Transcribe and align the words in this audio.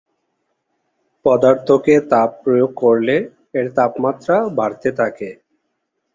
পদার্থকে 1.25 1.95
তাপ 2.11 2.29
প্রয়োগ 2.43 2.71
করলে 2.83 3.15
এর 3.53 3.67
তাপমাত্রা 3.77 4.35
বাড়তে 4.57 4.89
থাকে। 4.99 5.29